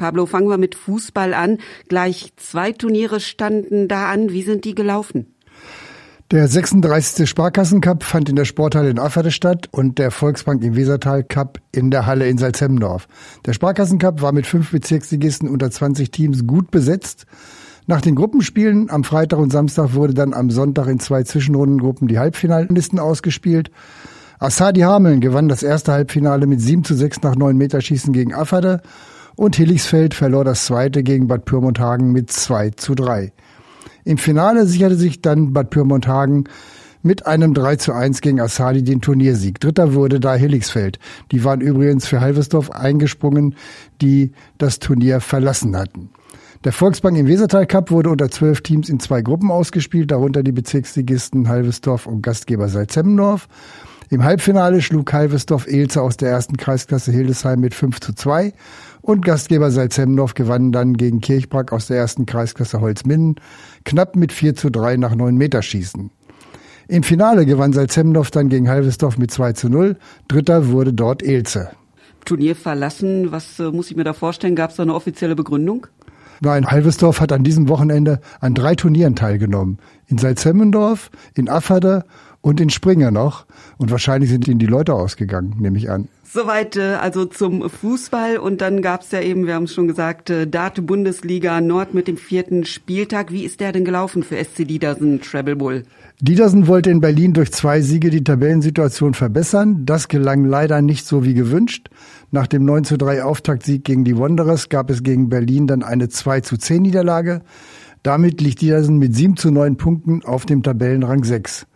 [0.00, 1.58] Pablo, fangen wir mit Fußball an.
[1.88, 4.30] Gleich zwei Turniere standen da an.
[4.30, 5.34] Wie sind die gelaufen?
[6.30, 7.28] Der 36.
[7.28, 11.90] Sparkassencup fand in der Sporthalle in Afferde statt und der Volksbank im Wesertal Cup in
[11.90, 13.08] der Halle in Salzhemmendorf.
[13.44, 17.26] Der Sparkassencup war mit fünf Bezirksligisten unter 20 Teams gut besetzt.
[17.86, 22.18] Nach den Gruppenspielen am Freitag und Samstag wurde dann am Sonntag in zwei Zwischenrundengruppen die
[22.18, 23.70] Halbfinalisten ausgespielt.
[24.38, 28.80] Assadi Hameln gewann das erste Halbfinale mit 7 zu 6 nach 9 Meterschießen gegen Afferde
[29.36, 33.32] und Hilligsfeld verlor das zweite gegen Bad Pyrmonthagen mit 2 zu 3.
[34.04, 36.48] Im Finale sicherte sich dann Bad Pyrmonthagen
[37.02, 39.60] mit einem 3 zu 1 gegen Assadi den Turniersieg.
[39.60, 40.98] Dritter wurde da Hilligsfeld.
[41.32, 43.54] Die waren übrigens für Halversdorf eingesprungen,
[44.02, 46.10] die das Turnier verlassen hatten.
[46.64, 50.52] Der Volksbank im Wesertal Cup wurde unter zwölf Teams in zwei Gruppen ausgespielt, darunter die
[50.52, 53.48] Bezirksligisten Halvesdorf und Gastgeber Salzemmendorf.
[54.12, 58.52] Im Halbfinale schlug Halvesdorf Elze aus der ersten Kreisklasse Hildesheim mit 5 zu 2
[59.02, 63.36] und Gastgeber Salzemmendorf gewann dann gegen Kirchbrack aus der ersten Kreisklasse Holzminden
[63.84, 66.10] knapp mit 4 zu 3 nach 9 Meterschießen.
[66.88, 69.96] Im Finale gewann Salzemmendorf dann gegen Halvesdorf mit 2 zu 0.
[70.26, 71.70] Dritter wurde dort Elze.
[72.24, 74.56] Turnier verlassen, was äh, muss ich mir da vorstellen?
[74.56, 75.86] Gab es da eine offizielle Begründung?
[76.42, 79.78] Nein, Halvesdorf hat an diesem Wochenende an drei Turnieren teilgenommen.
[80.06, 82.04] In Salzemmendorf, in Afferde
[82.42, 83.46] und in Springer noch.
[83.78, 86.08] Und wahrscheinlich sind ihnen die Leute ausgegangen, nehme ich an.
[86.24, 90.30] Soweit äh, also zum Fußball und dann gab's ja eben, wir haben es schon gesagt,
[90.30, 93.32] äh, Date Bundesliga Nord mit dem vierten Spieltag.
[93.32, 95.82] Wie ist der denn gelaufen für SC Diedersen Treble Bull?
[96.20, 99.84] Diedersen wollte in Berlin durch zwei Siege die Tabellensituation verbessern.
[99.86, 101.88] Das gelang leider nicht so wie gewünscht.
[102.30, 106.10] Nach dem 9 zu 3 Auftaktsieg gegen die Wanderers gab es gegen Berlin dann eine
[106.10, 107.40] 2 zu 10 Niederlage.
[108.02, 111.66] Damit liegt Diedersen mit 7 zu 9 Punkten auf dem Tabellenrang 6.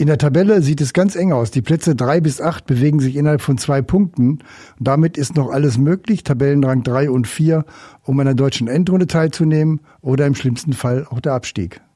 [0.00, 1.50] In der Tabelle sieht es ganz eng aus.
[1.50, 4.38] Die Plätze drei bis acht bewegen sich innerhalb von zwei Punkten.
[4.78, 7.66] damit ist noch alles möglich, Tabellenrang drei und vier,
[8.04, 11.82] um an der deutschen Endrunde teilzunehmen oder im schlimmsten Fall auch der Abstieg.